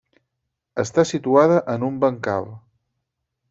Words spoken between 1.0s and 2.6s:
situada en un bancal.